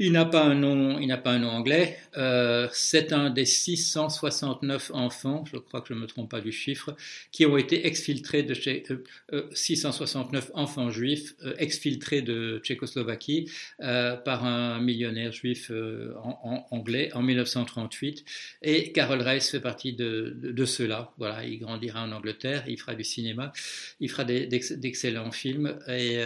Il 0.00 0.10
n'a 0.10 0.24
pas 0.24 0.42
un 0.42 0.56
nom, 0.56 0.98
il 0.98 1.06
n'a 1.06 1.18
pas 1.18 1.30
un 1.30 1.38
nom 1.38 1.50
anglais. 1.50 1.96
Euh, 2.16 2.68
c'est 2.72 3.12
un 3.12 3.30
des 3.30 3.44
669 3.44 4.90
enfants, 4.92 5.44
je 5.44 5.56
crois 5.56 5.82
que 5.82 5.88
je 5.90 5.94
ne 5.94 6.00
me 6.00 6.06
trompe 6.08 6.28
pas 6.28 6.40
du 6.40 6.50
chiffre, 6.50 6.96
qui 7.30 7.46
ont 7.46 7.56
été 7.56 7.86
exfiltrés 7.86 8.42
de 8.42 8.54
chez 8.54 8.82
euh, 8.90 9.04
euh, 9.32 9.48
669 9.52 10.50
enfants 10.54 10.90
juifs 10.90 11.34
euh, 11.44 11.54
exfiltrés 11.58 12.22
de 12.22 12.60
Tchécoslovaquie 12.64 13.48
euh, 13.82 14.16
par 14.16 14.44
un 14.44 14.80
millionnaire 14.80 15.30
juif 15.30 15.70
euh, 15.70 16.12
en, 16.24 16.40
en, 16.42 16.76
anglais 16.76 17.10
en 17.14 17.22
1938. 17.22 18.24
Et 18.62 18.90
Carol 18.90 19.22
Rice 19.22 19.48
fait 19.52 19.60
partie 19.60 19.92
de, 19.92 20.36
de, 20.36 20.50
de 20.50 20.64
ceux-là. 20.64 21.12
Voilà, 21.18 21.44
il 21.44 21.60
grandira 21.60 22.02
en 22.02 22.10
Angleterre, 22.10 22.64
il 22.66 22.80
fera 22.80 22.96
du 22.96 23.04
cinéma, 23.04 23.52
il 24.00 24.10
fera 24.10 24.24
d'excellents 24.24 25.30
films 25.30 25.78
et 25.86 26.18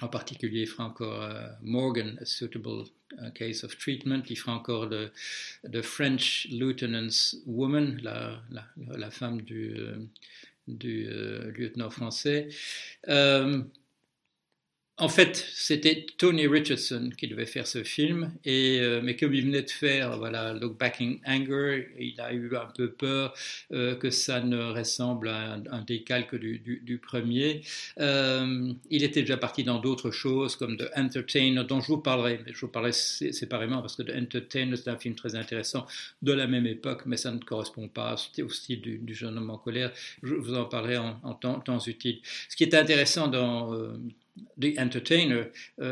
en 0.00 0.08
particulier, 0.08 0.62
il 0.62 0.66
fera 0.66 0.84
encore 0.84 1.28
uh, 1.28 1.56
Morgan, 1.62 2.18
A 2.20 2.24
Suitable 2.24 2.84
uh, 3.20 3.32
Case 3.34 3.64
of 3.64 3.76
Treatment. 3.76 4.22
Il 4.30 4.36
fera 4.36 4.52
encore 4.52 4.88
The, 4.88 5.82
French 5.82 6.46
Lieutenant's 6.50 7.36
Woman, 7.46 8.00
la, 8.02 9.10
femme 9.10 9.42
du, 9.42 9.74
euh, 9.76 9.96
du 10.68 11.08
euh, 11.08 11.50
lieutenant 11.52 11.90
français. 11.90 12.48
Euh, 13.08 13.62
en 15.00 15.08
fait, 15.08 15.46
c'était 15.54 16.06
Tony 16.16 16.48
Richardson 16.48 17.10
qui 17.16 17.28
devait 17.28 17.46
faire 17.46 17.68
ce 17.68 17.84
film, 17.84 18.32
et, 18.44 18.80
euh, 18.80 19.00
mais 19.00 19.14
comme 19.14 19.32
il 19.32 19.44
venait 19.44 19.62
de 19.62 19.70
faire 19.70 20.18
voilà, 20.18 20.54
Look 20.54 20.76
Back 20.76 21.00
in 21.00 21.16
Anger, 21.24 21.88
il 22.00 22.20
a 22.20 22.32
eu 22.32 22.56
un 22.56 22.66
peu 22.66 22.90
peur 22.90 23.32
euh, 23.72 23.94
que 23.94 24.10
ça 24.10 24.40
ne 24.40 24.72
ressemble 24.72 25.28
à 25.28 25.60
un, 25.70 25.82
décalque 25.82 26.34
du, 26.34 26.58
du, 26.58 26.80
du 26.84 26.98
premier. 26.98 27.60
Euh, 28.00 28.72
il 28.90 29.04
était 29.04 29.20
déjà 29.20 29.36
parti 29.36 29.62
dans 29.62 29.78
d'autres 29.78 30.10
choses, 30.10 30.56
comme 30.56 30.76
The 30.76 30.90
Entertainer, 30.96 31.62
dont 31.62 31.80
je 31.80 31.86
vous 31.86 31.98
parlerai, 31.98 32.40
mais 32.44 32.52
je 32.52 32.60
vous 32.60 32.68
parlerai 32.68 32.92
séparément, 32.92 33.80
parce 33.80 33.94
que 33.94 34.02
The 34.02 34.16
Entertainer, 34.16 34.76
c'est 34.76 34.90
un 34.90 34.98
film 34.98 35.14
très 35.14 35.36
intéressant 35.36 35.86
de 36.22 36.32
la 36.32 36.48
même 36.48 36.66
époque, 36.66 37.02
mais 37.06 37.16
ça 37.16 37.30
ne 37.30 37.38
correspond 37.38 37.86
pas 37.86 38.16
au 38.42 38.48
style 38.48 38.80
du, 38.80 38.98
du 38.98 39.14
jeune 39.14 39.38
homme 39.38 39.50
en 39.50 39.58
colère. 39.58 39.92
Je 40.24 40.34
vous 40.34 40.54
en 40.54 40.64
parlerai 40.64 40.98
en, 40.98 41.34
temps, 41.34 41.60
temps 41.60 41.78
utile. 41.78 42.20
Ce 42.48 42.56
qui 42.56 42.64
est 42.64 42.74
intéressant 42.74 43.28
dans 43.28 43.72
The 44.60 44.78
Entertainer, 44.78 45.44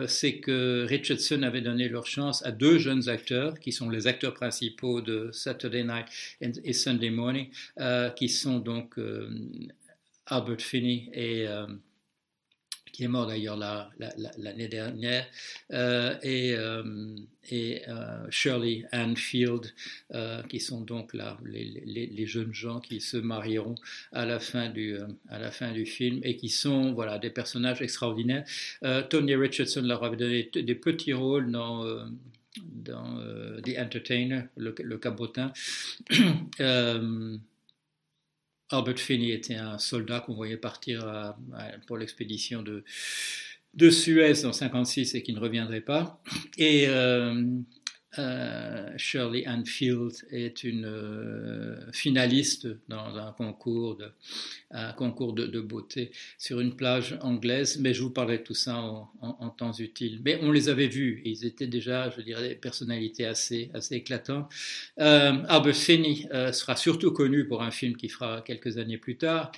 c'est 0.06 0.38
que 0.38 0.84
Richardson 0.88 1.42
avait 1.42 1.60
donné 1.60 1.88
leur 1.88 2.06
chance 2.06 2.44
à 2.44 2.52
deux 2.52 2.78
jeunes 2.78 3.08
acteurs 3.08 3.58
qui 3.60 3.72
sont 3.72 3.88
les 3.88 4.06
acteurs 4.06 4.34
principaux 4.34 5.00
de 5.00 5.30
Saturday 5.32 5.84
Night 5.84 6.06
et 6.64 6.72
Sunday 6.72 7.10
Morning, 7.10 7.48
qui 8.16 8.28
sont 8.28 8.58
donc 8.58 8.96
Albert 10.26 10.60
Finney 10.60 11.10
et 11.12 11.46
qui 12.96 13.04
est 13.04 13.08
mort 13.08 13.26
d'ailleurs 13.26 13.58
l'année 14.38 14.68
dernière, 14.68 15.26
euh, 15.70 16.14
et, 16.22 16.54
euh, 16.56 17.14
euh, 17.52 18.26
Shirley 18.30 18.86
Anfield, 18.90 19.66
qui 20.48 20.60
sont 20.60 20.80
donc 20.80 21.12
là 21.12 21.36
les, 21.44 22.26
jeunes 22.26 22.54
gens 22.54 22.80
qui 22.80 23.02
se 23.02 23.18
marieront 23.18 23.74
à 24.12 24.24
la 24.24 24.38
fin 24.38 24.70
du, 24.70 24.96
à 25.28 25.38
la 25.38 25.50
fin 25.50 25.72
du 25.72 25.84
film 25.84 26.20
et 26.22 26.36
qui 26.36 26.48
sont 26.48 26.94
voilà, 26.94 27.18
des 27.18 27.28
personnages 27.28 27.82
extraordinaires. 27.82 28.44
Tony 29.10 29.34
Richardson 29.34 29.82
leur 29.82 30.02
avait 30.02 30.16
donné 30.16 30.50
des 30.54 30.74
petits 30.74 31.12
rôles 31.12 31.50
dans 31.50 31.84
dans 32.74 33.20
The 33.62 33.78
Entertainer, 33.78 34.44
le, 34.56 34.74
le 34.82 34.96
cabotin. 34.96 35.52
Albert 38.70 38.98
Finney 38.98 39.30
était 39.30 39.54
un 39.54 39.78
soldat 39.78 40.20
qu'on 40.20 40.34
voyait 40.34 40.56
partir 40.56 41.34
pour 41.86 41.96
l'expédition 41.98 42.62
de, 42.62 42.84
de 43.76 43.90
Suez 43.90 44.44
en 44.44 44.52
56 44.52 45.14
et 45.14 45.22
qui 45.22 45.32
ne 45.32 45.40
reviendrait 45.40 45.82
pas. 45.82 46.20
Et 46.58 46.88
euh, 46.88 47.44
euh, 48.18 48.90
Shirley 48.96 49.46
Anfield 49.46 50.12
est 50.30 50.64
une 50.64 50.84
euh, 50.84 51.92
finaliste 51.92 52.68
dans 52.88 53.16
un 53.16 53.32
concours 53.32 53.96
de, 53.96 54.10
concours 54.96 55.32
de, 55.32 55.60
beauté 55.60 56.10
sur 56.38 56.60
une 56.60 56.74
plage 56.74 57.18
anglaise, 57.22 57.78
mais 57.80 57.94
je 57.94 58.02
vous 58.02 58.10
parlerai 58.10 58.38
de 58.38 58.42
tout 58.42 58.54
ça 58.54 58.76
en, 58.76 59.50
temps 59.50 59.72
utile. 59.72 60.20
Mais 60.24 60.38
on 60.42 60.50
les 60.50 60.68
avait 60.68 60.86
vus, 60.86 61.22
ils 61.24 61.44
étaient 61.44 61.66
déjà, 61.66 62.10
je 62.10 62.20
dirais, 62.20 62.48
des 62.48 62.54
personnalités 62.54 63.26
assez, 63.26 63.70
assez 63.74 63.96
éclatantes. 63.96 64.50
Euh, 65.00 65.72
Finney 65.72 66.28
sera 66.52 66.76
surtout 66.76 67.12
connu 67.12 67.46
pour 67.46 67.62
un 67.62 67.70
film 67.70 67.96
qui 67.96 68.08
fera 68.08 68.42
quelques 68.42 68.78
années 68.78 68.98
plus 68.98 69.16
tard, 69.16 69.52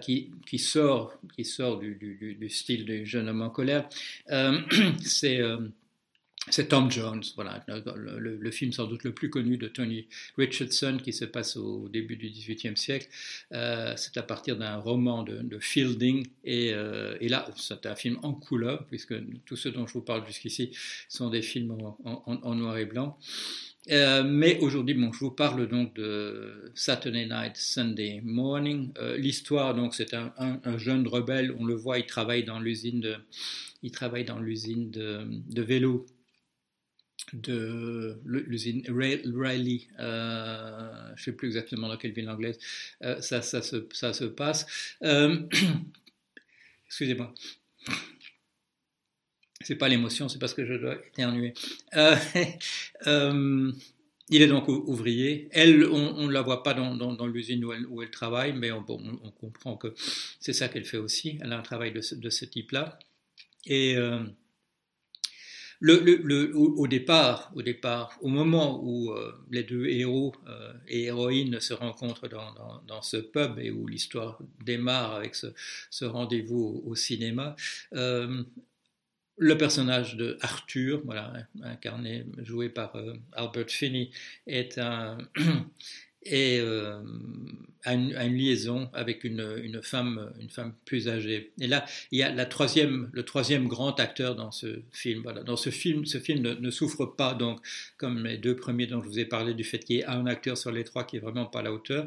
qui, 0.00 0.30
qui, 0.46 0.58
sort, 0.58 1.14
qui 1.34 1.44
sort 1.44 1.78
du, 1.78 1.94
du, 1.94 2.34
du, 2.34 2.48
style 2.48 2.84
du 2.84 3.06
jeune 3.06 3.28
homme 3.28 3.42
en 3.42 3.50
colère. 3.50 3.88
C'est 5.02 5.40
c'est 6.50 6.68
Tom 6.68 6.90
Jones, 6.90 7.22
voilà, 7.34 7.64
le, 7.66 8.50
film 8.50 8.72
sans 8.72 8.86
doute 8.86 9.04
le 9.04 9.12
plus 9.12 9.30
connu 9.30 9.56
de 9.56 9.68
Tony 9.68 10.06
Richardson 10.36 10.98
qui 11.02 11.12
se 11.12 11.24
passe 11.24 11.56
au 11.56 11.88
début 11.88 12.16
du 12.16 12.28
XVIIIe 12.30 12.76
siècle. 12.76 13.08
Euh, 13.52 13.94
c'est 13.96 14.16
à 14.16 14.22
partir 14.22 14.56
d'un 14.56 14.76
roman 14.76 15.22
de, 15.22 15.58
Fielding 15.60 16.26
euh, 16.46 17.16
et, 17.20 17.28
là 17.28 17.48
c'est 17.56 17.86
un 17.86 17.94
film 17.94 18.18
en 18.22 18.32
couleur 18.32 18.86
puisque 18.86 19.14
tous 19.44 19.56
ceux 19.56 19.70
dont 19.70 19.86
je 19.86 19.94
vous 19.94 20.02
parle 20.02 20.26
jusqu'ici 20.26 20.70
sont 21.08 21.30
des 21.30 21.42
films 21.42 21.76
en, 22.04 22.54
noir 22.54 22.78
et 22.78 22.86
blanc. 22.86 23.18
Euh, 23.90 24.22
mais 24.22 24.58
aujourd'hui, 24.58 24.94
bon, 24.94 25.12
je 25.12 25.20
vous 25.20 25.30
parle 25.30 25.66
donc 25.66 25.94
de 25.94 26.70
Saturday 26.74 27.26
Night, 27.26 27.56
Sunday 27.56 28.20
Morning. 28.22 28.92
L'histoire, 29.16 29.74
donc, 29.74 29.94
c'est 29.94 30.12
un, 30.12 30.60
jeune 30.76 31.08
rebelle. 31.08 31.54
On 31.58 31.64
le 31.64 31.74
voit, 31.74 31.98
il 31.98 32.04
travaille 32.04 32.44
dans 32.44 32.60
l'usine 32.60 33.00
de, 33.00 33.16
il 33.82 33.90
travaille 33.90 34.24
dans 34.24 34.40
l'usine 34.40 34.90
de, 34.90 35.22
de 35.48 35.62
de 37.32 38.20
l'usine 38.24 38.82
Riley, 38.88 39.80
euh, 39.98 40.90
je 41.16 41.20
ne 41.20 41.24
sais 41.24 41.32
plus 41.32 41.48
exactement 41.48 41.88
dans 41.88 41.96
quelle 41.96 42.12
ville 42.12 42.28
anglaise 42.28 42.58
euh, 43.02 43.20
ça, 43.20 43.42
ça, 43.42 43.62
se, 43.62 43.86
ça, 43.92 44.12
se, 44.12 44.24
passe. 44.24 44.94
Euh, 45.02 45.38
excusez-moi. 46.86 47.32
C'est 49.60 49.76
pas 49.76 49.88
l'émotion, 49.88 50.28
c'est 50.28 50.38
parce 50.38 50.54
que 50.54 50.64
je 50.64 50.74
dois 50.74 50.94
éternuer. 51.06 51.52
il 54.30 54.42
est 54.42 54.46
donc 54.46 54.68
ouvrier. 54.68 55.48
Elle, 55.52 55.84
on 55.84 56.26
ne 56.26 56.32
la 56.32 56.42
voit 56.42 56.62
pas 56.62 56.74
dans, 56.74 56.94
dans, 56.94 57.26
l'usine 57.26 57.64
où 57.64 57.72
elle, 57.72 57.86
où 57.86 58.02
elle, 58.02 58.10
travaille, 58.10 58.52
mais 58.52 58.70
on, 58.70 58.84
on, 58.88 59.30
comprend 59.32 59.76
que 59.76 59.94
c'est 60.40 60.52
ça 60.52 60.68
qu'elle 60.68 60.84
fait 60.84 60.98
aussi. 60.98 61.38
Elle 61.42 61.52
a 61.52 61.58
un 61.58 61.62
travail 61.62 61.92
de 61.92 62.00
ce, 62.00 62.14
de 62.14 62.30
ce 62.30 62.44
type-là. 62.44 62.98
Et 63.66 63.96
au, 65.80 66.86
départ, 66.88 67.52
au 67.54 67.62
départ, 67.62 68.18
au 68.20 68.28
moment 68.28 68.82
où 68.82 69.12
euh, 69.12 69.32
les 69.50 69.62
deux 69.62 69.86
héros 69.86 70.34
euh, 70.48 70.72
et 70.88 71.04
héroïnes 71.04 71.60
se 71.60 71.72
rencontrent 71.72 72.28
dans, 72.28 73.02
ce 73.02 73.16
pub 73.16 73.58
et 73.58 73.70
où 73.70 73.86
l'histoire 73.86 74.38
démarre 74.64 75.14
avec 75.14 75.34
ce, 75.34 76.04
rendez-vous 76.04 76.82
au, 76.84 76.94
cinéma, 76.94 77.54
euh, 77.94 78.42
le 79.36 79.56
personnage 79.56 80.16
de 80.16 80.36
Arthur, 80.40 81.02
incarné, 81.62 82.26
joué 82.38 82.68
par 82.68 82.96
Albert 83.32 83.70
Finney, 83.70 84.10
est 84.48 84.78
un, 84.78 85.18
et 86.24 86.58
euh, 86.60 87.00
a, 87.84 87.94
une, 87.94 88.36
liaison 88.36 88.90
avec 88.92 89.24
une, 89.24 89.80
femme, 89.82 90.32
une 90.40 90.50
femme 90.50 90.74
plus 90.84 91.08
âgée. 91.08 91.52
Et 91.60 91.66
là, 91.66 91.84
il 92.10 92.18
y 92.18 92.22
a 92.22 92.30
le 92.30 93.22
troisième 93.22 93.68
grand 93.68 93.98
acteur 94.00 94.34
dans 94.34 94.50
ce 94.50 94.80
film. 94.90 95.24
Dans 95.46 95.56
ce 95.56 95.70
film, 95.70 96.04
ce 96.04 96.18
film 96.18 96.42
ne, 96.42 96.70
souffre 96.70 97.06
pas, 97.06 97.34
donc, 97.34 97.60
comme 97.96 98.24
les 98.24 98.38
deux 98.38 98.56
premiers 98.56 98.86
dont 98.86 99.00
je 99.00 99.08
vous 99.08 99.18
ai 99.18 99.24
parlé, 99.24 99.54
du 99.54 99.64
fait 99.64 99.78
qu'il 99.78 99.96
y 99.96 99.98
ait 100.00 100.06
un 100.06 100.26
acteur 100.26 100.58
sur 100.58 100.72
les 100.72 100.84
trois 100.84 101.04
qui 101.04 101.16
est 101.16 101.20
vraiment 101.20 101.46
pas 101.46 101.60
à 101.60 101.62
la 101.62 101.72
hauteur. 101.72 102.06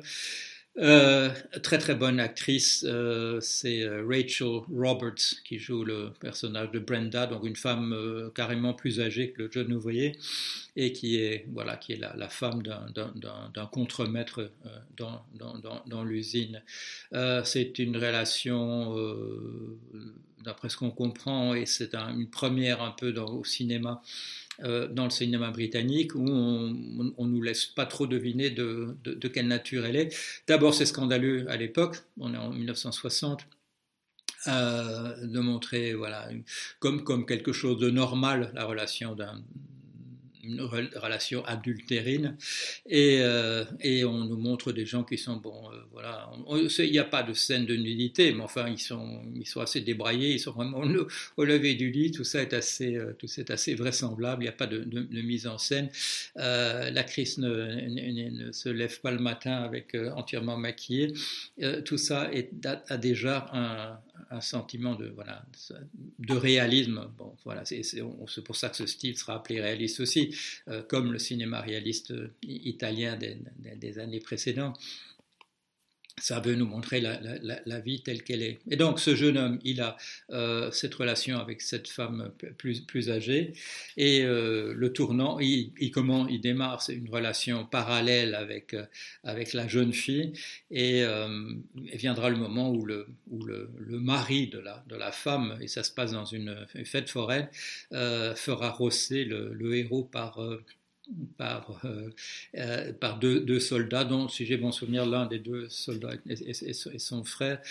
Euh, 0.78 1.30
très 1.64 1.80
très 1.80 1.96
bonne 1.96 2.22
actrice, 2.22 2.86
euh, 2.88 3.42
c'est 3.42 3.84
euh, 3.84 4.06
Rachel 4.08 4.62
Roberts 4.74 5.36
qui 5.44 5.60
joue 5.60 5.84
le 5.84 6.12
personnage 6.22 6.72
de 6.72 6.80
Brenda, 6.80 7.28
donc 7.28 7.46
une 7.46 7.58
femme 7.58 7.94
carrément 8.34 8.74
plus 8.74 9.02
âgée 9.02 9.32
que 9.32 9.44
le 9.44 9.52
jeune 9.52 9.74
ouvrier 9.74 10.18
et 10.78 10.94
qui 10.94 11.18
est 11.18 11.46
voilà 11.52 11.76
qui 11.76 11.92
est 11.92 11.98
la, 11.98 12.30
femme 12.30 12.64
d'un 12.64 13.66
contremaître 13.66 14.50
dans, 14.96 15.26
dans, 15.88 16.04
l'usine. 16.06 16.64
c'est 17.44 17.78
une 17.80 17.98
relation 17.98 18.96
d'après 20.44 20.70
ce 20.70 20.78
qu'on 20.78 20.92
comprend 20.92 21.54
et 21.54 21.66
c'est 21.66 21.94
une 21.96 22.30
première 22.30 22.82
un 22.82 22.92
peu 22.92 23.14
au 23.20 23.44
cinéma 23.44 24.02
euh, 24.64 24.88
dans 24.88 25.06
le 25.06 25.10
cinéma 25.10 25.50
britannique 25.52 26.14
où 26.14 26.26
on 26.28 26.74
ne 26.74 27.32
nous 27.32 27.42
laisse 27.42 27.66
pas 27.66 27.86
trop 27.86 28.06
deviner 28.06 28.50
de, 28.50 28.96
quelle 29.34 29.48
nature 29.48 29.86
elle 29.86 29.96
est. 29.96 30.16
D'abord, 30.48 30.74
c'est 30.74 30.86
scandaleux 30.86 31.46
à 31.50 31.58
l'époque, 31.58 31.98
on 32.20 32.34
est 32.34 32.38
en 32.38 32.52
1960. 32.52 33.46
Euh, 34.48 35.28
de 35.28 35.40
montrer 35.40 35.94
voilà 35.94 36.28
comme 36.80 37.28
quelque 37.28 37.54
chose 37.54 37.78
de 37.78 37.92
normal 37.92 38.52
la 38.56 38.66
relation 38.66 39.14
d'un 39.14 39.44
une 40.44 40.62
relation 40.62 41.44
adultérine 41.46 42.38
et, 42.86 43.20
euh, 43.22 43.64
et, 43.82 44.04
on 44.06 44.26
nous 44.26 44.38
montre 44.38 44.72
des 44.72 44.86
gens 44.86 45.04
qui 45.04 45.18
sont 45.18 45.38
bon 45.38 45.70
euh, 45.72 45.76
voilà 45.92 46.30
il 46.80 46.92
n'y 46.92 47.00
a 47.00 47.04
pas 47.04 47.24
de 47.24 47.34
scène 47.34 47.66
de 47.66 47.76
nudité 47.76 48.34
mais 48.34 48.42
enfin 48.42 48.68
ils 48.68 48.80
sont 48.80 49.22
ils 49.36 49.48
sont 49.48 49.62
assez 49.62 49.82
débraillés 49.82 50.34
ils 50.34 50.40
sont 50.40 50.52
vraiment 50.52 50.82
au, 51.38 51.44
lever 51.44 51.76
du 51.76 51.92
lit 51.92 52.12
tout 52.12 52.24
ça 52.24 52.42
est 52.42 52.54
assez 52.54 52.96
euh, 52.96 53.14
tout 53.18 53.28
ça 53.28 53.42
est 53.42 53.52
assez 53.52 53.76
vraisemblable 53.76 54.44
il 54.44 54.46
n'y 54.46 54.50
a 54.50 54.54
pas 54.54 54.68
de, 54.68 54.82
mise 55.22 55.48
en 55.48 55.58
scène. 55.58 55.90
L'actrice 56.36 57.38
ne, 57.38 57.50
ne, 57.50 58.52
se 58.52 58.70
lève 58.70 59.00
pas 59.02 59.12
le 59.12 59.20
matin 59.20 59.54
avec 59.54 59.96
entièrement 60.16 60.58
maquillée. 60.58 61.14
Tout 61.86 61.98
ça 61.98 62.30
est, 62.34 62.50
a 62.66 62.98
déjà 62.98 63.48
un, 63.54 64.00
un 64.32 64.42
sentiment 64.42 64.96
de, 64.96 65.10
voilà, 65.10 65.46
de 66.20 66.34
réalisme. 66.34 67.12
Bon, 67.18 67.36
voilà, 67.44 67.64
c'est 67.66 68.42
pour 68.44 68.56
ça 68.56 68.70
que 68.70 68.78
ce 68.78 68.86
style 68.88 69.18
sera 69.18 69.36
appelé 69.36 69.62
réaliste 69.62 70.00
aussi, 70.00 70.34
euh, 70.68 70.82
comme 70.82 71.12
le 71.12 71.20
cinéma 71.20 71.62
réaliste 71.62 72.14
italien 72.42 73.18
des, 73.18 73.38
des 73.76 74.00
années 74.00 74.22
précédentes 74.22 74.80
ça 76.20 76.40
veut 76.40 76.56
nous 76.56 76.66
montrer 76.66 77.02
la, 77.02 77.80
vie 77.80 78.02
telle 78.04 78.24
qu'elle 78.24 78.44
est. 78.44 78.60
Et 78.70 78.76
donc 78.76 79.00
ce 79.00 79.16
jeune 79.16 79.38
homme, 79.38 79.60
il 79.64 79.82
a 79.82 79.98
euh, 80.32 80.70
cette 80.72 80.94
relation 80.94 81.40
avec 81.40 81.62
cette 81.62 81.88
femme 81.88 82.32
plus, 82.58 82.82
plus 82.82 83.10
âgée, 83.10 83.54
et 83.98 84.24
euh, 84.24 84.74
le 84.76 84.94
tournant, 84.94 85.40
il, 85.40 85.72
comment 85.92 86.28
il 86.28 86.42
démarre, 86.42 86.84
une 86.90 87.10
relation 87.10 87.66
parallèle 87.66 88.36
avec, 88.36 88.74
euh, 88.74 88.86
avec 89.24 89.54
la 89.54 89.68
jeune 89.68 89.94
fille, 89.94 90.34
et 90.70 91.04
viendra 91.94 92.30
le 92.30 92.38
moment 92.38 92.72
où 92.72 92.86
le, 92.86 93.08
où 93.30 93.44
le, 93.44 93.70
mari 94.00 94.48
de 94.48 94.60
la, 94.60 94.84
de 94.88 94.96
la 94.96 95.12
femme, 95.12 95.58
et 95.62 95.68
ça 95.68 95.84
se 95.84 95.92
passe 95.92 96.12
dans 96.12 96.26
une, 96.26 96.66
fête 96.86 97.10
foraine, 97.10 97.48
fera 97.92 98.70
rosser 98.70 99.26
le, 99.26 99.54
le 99.54 99.76
héros 99.76 100.04
par 100.04 100.40
par, 101.38 101.80
euh, 101.86 102.10
euh, 102.58 102.94
par 102.94 103.20
deux, 103.20 103.60
soldats, 103.60 104.04
dont, 104.04 104.28
si 104.28 104.46
j'ai 104.46 104.58
bon 104.58 104.72
souvenir, 104.72 105.06
l'un 105.06 105.26
des 105.26 105.40
deux 105.40 105.70
soldats 105.70 106.14
est, 106.28 107.00
son 107.00 107.24
frère. 107.24 107.62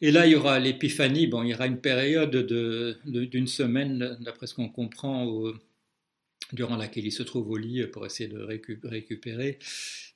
Et 0.00 0.10
là, 0.10 0.26
il 0.26 0.32
y 0.32 0.36
aura 0.36 0.58
l'épiphanie. 0.58 1.26
Bon, 1.26 1.42
il 1.42 1.50
y 1.50 1.54
aura 1.54 1.66
une 1.66 1.80
période 1.80 2.34
d'une 3.04 3.46
semaine, 3.46 4.16
d'après 4.20 4.46
ce 4.46 4.54
qu'on 4.54 4.68
comprend, 4.68 5.52
durant 6.52 6.76
laquelle 6.76 7.06
il 7.06 7.12
se 7.12 7.22
trouve 7.22 7.50
au 7.50 7.56
lit 7.56 7.86
pour 7.86 8.06
essayer 8.06 8.28
de 8.28 8.38
récupérer. 8.84 9.58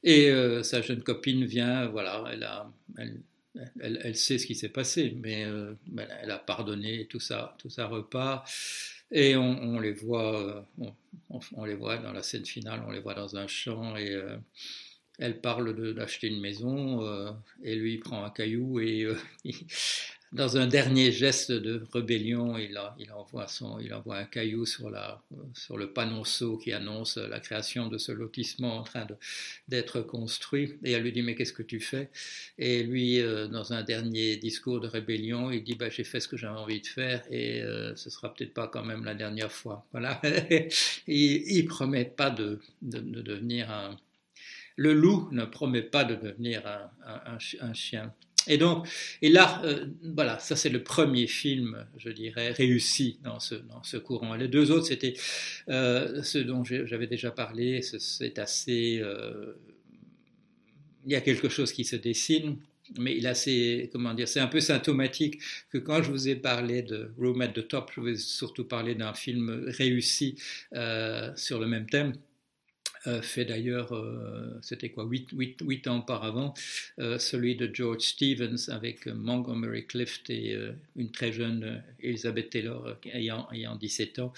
Et 0.03 0.31
euh, 0.31 0.63
sa 0.63 0.83
jeune 0.83 1.03
copine 1.03 1.45
vient, 1.45 1.87
voilà, 1.87 2.25
elle, 2.31 2.49
elle, 3.81 4.01
elle, 4.03 4.17
sait 4.17 4.39
ce 4.39 4.47
qui 4.47 4.55
s'est 4.55 4.69
passé, 4.69 5.17
mais 5.21 5.47
elle 6.23 6.31
a 6.31 6.39
pardonné, 6.39 7.07
tout 7.07 7.21
ça, 7.21 7.57
tout 7.59 7.71
ça 7.71 7.87
repart. 7.87 8.49
Et 9.13 9.37
on, 9.37 9.79
les 9.79 9.93
voit, 9.93 10.67
on, 11.55 11.65
les 11.65 11.75
voit 11.75 11.99
dans 11.99 12.13
la 12.13 12.23
scène 12.23 12.47
finale, 12.47 12.83
on 12.87 12.91
les 12.91 13.01
voit 13.01 13.15
dans 13.15 13.37
un 13.37 13.47
champ 13.47 13.97
et 13.97 14.19
elle 15.19 15.41
parle 15.41 15.95
d'acheter 15.95 16.29
une 16.29 16.41
maison 16.41 17.37
et 17.63 17.75
lui 17.75 17.99
prend 17.99 18.25
un 18.25 18.31
caillou 18.31 18.81
et 18.81 19.07
dans 20.33 20.57
un 20.57 20.67
dernier 20.67 21.13
geste 21.13 21.53
de 21.53 21.85
rébellion, 21.93 22.57
il, 22.57 22.79
envoie, 23.13 23.47
un 24.17 24.25
caillou 24.25 24.65
sur, 24.65 24.89
la, 24.89 25.23
sur 25.55 25.77
le 25.77 25.93
panonceau 25.93 26.57
qui 26.57 26.73
annonce 26.73 27.19
la 27.19 27.39
création 27.39 27.89
de 27.89 27.99
ce 27.99 28.13
lotissement 28.13 28.79
en 28.79 28.83
train 28.83 29.07
d'être 29.69 30.01
construit. 30.01 30.79
Et 30.85 30.93
elle 30.93 31.03
lui 31.03 31.13
dit, 31.13 31.21
mais 31.21 31.35
qu'est-ce 31.35 31.53
que 31.53 31.63
tu 31.63 31.81
fais? 31.81 32.09
Et 32.59 32.83
lui, 32.83 33.21
euh, 33.21 33.47
dans 33.47 33.75
un 33.75 33.83
dernier 33.83 34.37
discours 34.39 34.81
de 34.81 34.89
rébellion, 34.89 35.51
il 35.51 35.63
dit, 35.63 35.75
bah, 35.75 35.91
j'ai 35.91 36.05
fait 36.05 36.21
ce 36.21 36.29
que 36.29 36.39
j'avais 36.39 36.59
envie 36.59 36.81
de 36.81 36.87
faire 36.87 37.23
et 37.31 37.61
euh, 37.61 37.95
ce 37.97 38.09
sera 38.09 38.33
peut-être 38.33 38.55
pas 38.55 38.69
quand 38.69 38.85
même 38.85 39.05
la 39.05 39.15
dernière 39.15 39.53
fois. 39.53 39.85
Il 41.07 41.63
ne 41.63 41.69
promet 41.69 42.07
pas 42.07 42.31
de, 42.31 42.59
de, 42.81 43.01
devenir 43.21 43.71
un... 43.71 43.97
Le 44.77 44.95
loup 44.95 45.29
ne 45.31 45.45
promet 45.45 45.83
pas 45.83 46.05
de 46.05 46.15
devenir 46.15 46.63
un 47.05 47.75
chien. 47.75 48.15
Et 48.49 48.59
donc, 48.59 48.89
et 49.21 49.29
là, 49.29 49.63
euh, 49.65 49.87
voilà, 50.15 50.39
ça 50.39 50.57
c'est 50.57 50.69
le 50.69 50.83
premier 50.83 51.27
film, 51.27 51.87
je 51.97 52.11
dirais, 52.11 52.51
réussi 52.51 53.19
dans 53.23 53.39
ce, 53.39 53.55
dans 53.55 53.83
ce 53.83 53.97
courant. 53.97 54.35
Les 54.35 54.49
deux 54.49 54.71
autres, 54.71 54.87
c'était 54.87 55.15
euh, 55.69 56.23
ce 56.23 56.39
dont 56.39 56.65
j'avais 56.65 57.07
déjà 57.07 57.31
parlé, 57.31 57.83
c'est 57.83 58.39
assez... 58.39 58.99
Euh, 59.01 59.55
il 61.05 61.13
y 61.13 61.17
a 61.17 61.21
quelque 61.21 61.49
chose 61.49 61.73
qui 61.73 61.85
se 61.85 61.97
dessine, 61.97 62.59
mais 62.97 63.17
il 63.17 63.27
a 63.27 63.31
assez, 63.31 63.91
comment 63.93 64.15
dire, 64.15 64.29
c'est 64.29 64.41
un 64.41 64.47
peu 64.47 64.61
symptomatique 64.61 65.41
que 65.71 65.79
quand 65.79 66.03
je 66.03 66.11
vous 66.11 66.29
ai 66.29 66.37
parlé 66.37 66.83
de 66.83 67.11
Room 67.19 67.41
at 67.41 67.49
the 67.49 67.67
Top, 67.67 67.91
je 67.95 68.01
vous 68.01 68.09
ai 68.09 68.17
surtout 68.17 68.65
parlé 68.65 68.95
d'un 68.95 69.13
film 69.13 69.65
réussi 69.67 70.37
sur 71.37 71.59
le 71.59 71.67
même 71.67 71.87
thème. 71.87 72.13
Euh, 73.07 73.21
fait 73.21 73.45
d'ailleurs, 73.45 73.93
euh, 73.93 74.59
c'était 74.63 74.91
quoi, 74.91 75.05
huit, 75.05 75.89
ans 75.89 75.99
auparavant, 75.99 76.55
euh, 76.99 77.19
celui 77.19 77.57
de 77.57 77.69
George 77.73 78.03
Stevens 78.03 78.69
avec 78.69 79.07
Montgomery 79.07 79.87
Clift 79.87 80.31
et 80.31 80.57
une 80.97 81.11
très 81.11 81.33
jeune 81.33 81.83
Elizabeth 82.01 82.51
Taylor 82.51 82.97
ayant, 83.13 83.49
ayant 83.53 83.77
17 83.77 84.19
ans. 84.21 84.33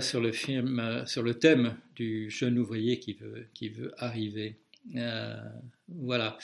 sur 0.00 0.20
le 0.20 0.32
film, 0.32 1.04
sur 1.06 1.22
le 1.22 1.34
thème 1.34 1.76
du 1.94 2.30
jeune 2.30 2.58
ouvrier 2.58 2.98
qui 2.98 3.12
veut, 3.12 3.46
qui 3.54 3.68
veut 3.68 3.92
arriver. 3.98 4.56
Voilà. 5.90 6.36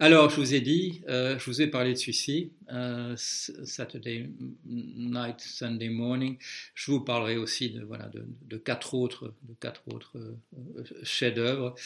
Alors, 0.00 0.28
je 0.28 0.36
vous 0.36 0.54
ai 0.54 0.60
dit, 0.60 1.02
euh, 1.08 1.38
je 1.38 1.44
vous 1.44 1.62
ai 1.62 1.68
parlé 1.68 1.92
de 1.92 1.98
celui-ci, 1.98 2.50
euh, 2.72 3.14
Saturday 3.16 4.28
Night, 4.66 5.40
Sunday 5.40 5.88
Morning. 5.88 6.36
Je 6.74 6.90
vous 6.90 7.00
parlerai 7.00 7.36
aussi 7.36 7.70
de, 7.70 7.84
voilà, 7.84 8.10
de, 8.12 8.56
quatre 8.56 8.94
autres, 8.94 9.34
de 9.42 9.94
autres 9.94 10.16
euh, 10.16 10.84
chefs-d'œuvre. 11.04 11.76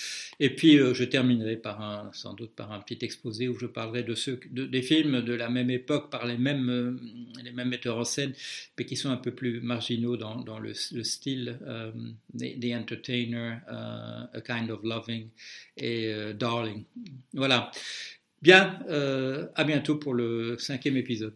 Et 0.41 0.55
puis, 0.55 0.79
je 0.79 1.05
terminerai 1.05 1.57
par 1.57 1.83
un, 1.83 2.11
sans 2.15 2.33
doute 2.33 2.55
par 2.55 2.73
un 2.73 2.81
petit 2.81 3.05
exposé 3.05 3.47
où 3.47 3.59
je 3.59 3.67
parlerai 3.67 4.05
de 4.05 4.15
ceux, 4.15 4.41
des 4.51 4.83
films 4.83 5.21
de 5.21 5.35
la 5.35 5.51
même 5.51 5.71
époque 5.71 6.11
par 6.11 6.27
les 6.27 6.39
mêmes, 6.39 6.99
les 7.45 7.53
mêmes 7.53 7.69
metteurs 7.69 7.99
en 7.99 8.05
scène, 8.05 8.33
mais 8.79 8.87
qui 8.87 8.97
sont 8.97 9.11
un 9.11 9.19
peu 9.19 9.33
plus 9.33 9.61
marginaux 9.61 10.17
dans, 10.17 10.37
dans 10.37 10.59
le, 10.59 10.73
style. 10.73 11.59
The, 12.39 12.73
Entertainer, 12.75 13.59
A 13.69 14.41
Kind 14.45 14.71
of 14.71 14.83
Loving 14.83 15.29
et 15.77 16.33
Darling. 16.35 16.85
Voilà. 17.35 17.71
Bien, 18.43 18.81
euh, 18.89 19.49
à 19.55 19.65
bientôt 19.65 19.97
pour 19.97 20.15
le 20.15 20.59
cinquième 20.59 20.97
épisode. 20.97 21.35